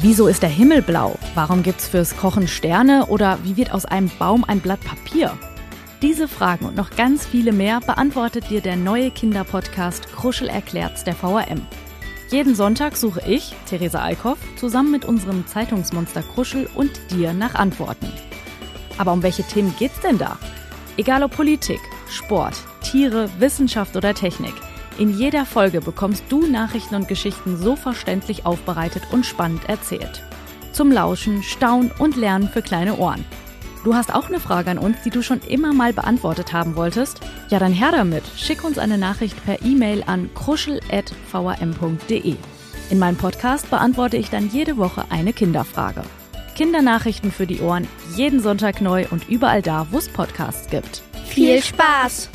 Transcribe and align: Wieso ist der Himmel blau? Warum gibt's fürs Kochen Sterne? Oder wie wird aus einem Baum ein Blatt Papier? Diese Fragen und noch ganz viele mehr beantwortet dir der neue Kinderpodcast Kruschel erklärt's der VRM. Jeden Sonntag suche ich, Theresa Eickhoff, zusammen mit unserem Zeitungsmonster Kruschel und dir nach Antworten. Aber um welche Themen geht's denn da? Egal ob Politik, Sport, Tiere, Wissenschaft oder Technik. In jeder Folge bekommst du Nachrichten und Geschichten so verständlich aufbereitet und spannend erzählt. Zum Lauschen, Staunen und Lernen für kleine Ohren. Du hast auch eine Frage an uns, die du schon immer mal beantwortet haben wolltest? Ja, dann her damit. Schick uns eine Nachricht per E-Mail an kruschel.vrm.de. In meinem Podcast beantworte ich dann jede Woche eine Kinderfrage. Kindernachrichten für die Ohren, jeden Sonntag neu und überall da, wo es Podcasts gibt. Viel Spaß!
Wieso 0.00 0.28
ist 0.28 0.42
der 0.42 0.48
Himmel 0.48 0.80
blau? 0.80 1.18
Warum 1.34 1.64
gibt's 1.64 1.88
fürs 1.88 2.16
Kochen 2.16 2.46
Sterne? 2.46 3.06
Oder 3.06 3.40
wie 3.42 3.56
wird 3.56 3.72
aus 3.72 3.84
einem 3.84 4.08
Baum 4.16 4.44
ein 4.44 4.60
Blatt 4.60 4.78
Papier? 4.80 5.36
Diese 6.02 6.28
Fragen 6.28 6.66
und 6.66 6.76
noch 6.76 6.90
ganz 6.90 7.26
viele 7.26 7.50
mehr 7.50 7.80
beantwortet 7.80 8.48
dir 8.48 8.60
der 8.60 8.76
neue 8.76 9.10
Kinderpodcast 9.10 10.12
Kruschel 10.12 10.46
erklärt's 10.46 11.02
der 11.02 11.16
VRM. 11.16 11.66
Jeden 12.30 12.54
Sonntag 12.54 12.96
suche 12.96 13.22
ich, 13.26 13.56
Theresa 13.68 14.04
Eickhoff, 14.04 14.38
zusammen 14.54 14.92
mit 14.92 15.04
unserem 15.04 15.48
Zeitungsmonster 15.48 16.22
Kruschel 16.22 16.68
und 16.76 16.92
dir 17.10 17.32
nach 17.32 17.56
Antworten. 17.56 18.12
Aber 18.98 19.12
um 19.12 19.24
welche 19.24 19.42
Themen 19.42 19.74
geht's 19.80 19.98
denn 19.98 20.18
da? 20.18 20.38
Egal 20.96 21.24
ob 21.24 21.32
Politik, 21.32 21.80
Sport, 22.08 22.54
Tiere, 22.82 23.28
Wissenschaft 23.40 23.96
oder 23.96 24.14
Technik. 24.14 24.54
In 24.98 25.16
jeder 25.16 25.46
Folge 25.46 25.80
bekommst 25.80 26.24
du 26.28 26.44
Nachrichten 26.46 26.96
und 26.96 27.06
Geschichten 27.06 27.56
so 27.56 27.76
verständlich 27.76 28.44
aufbereitet 28.44 29.04
und 29.12 29.24
spannend 29.24 29.68
erzählt. 29.68 30.24
Zum 30.72 30.90
Lauschen, 30.90 31.44
Staunen 31.44 31.92
und 31.98 32.16
Lernen 32.16 32.48
für 32.48 32.62
kleine 32.62 32.96
Ohren. 32.96 33.24
Du 33.84 33.94
hast 33.94 34.12
auch 34.12 34.26
eine 34.26 34.40
Frage 34.40 34.72
an 34.72 34.78
uns, 34.78 34.96
die 35.04 35.10
du 35.10 35.22
schon 35.22 35.40
immer 35.42 35.72
mal 35.72 35.92
beantwortet 35.92 36.52
haben 36.52 36.74
wolltest? 36.74 37.20
Ja, 37.48 37.60
dann 37.60 37.72
her 37.72 37.92
damit. 37.92 38.24
Schick 38.36 38.64
uns 38.64 38.76
eine 38.76 38.98
Nachricht 38.98 39.42
per 39.44 39.62
E-Mail 39.62 40.02
an 40.04 40.30
kruschel.vrm.de. 40.34 42.34
In 42.90 42.98
meinem 42.98 43.16
Podcast 43.16 43.70
beantworte 43.70 44.16
ich 44.16 44.30
dann 44.30 44.50
jede 44.50 44.78
Woche 44.78 45.04
eine 45.10 45.32
Kinderfrage. 45.32 46.02
Kindernachrichten 46.56 47.30
für 47.30 47.46
die 47.46 47.60
Ohren, 47.60 47.86
jeden 48.16 48.40
Sonntag 48.40 48.80
neu 48.80 49.06
und 49.10 49.28
überall 49.28 49.62
da, 49.62 49.86
wo 49.92 49.98
es 49.98 50.08
Podcasts 50.08 50.68
gibt. 50.68 51.02
Viel 51.26 51.62
Spaß! 51.62 52.30